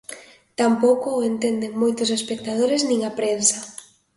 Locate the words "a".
3.09-3.11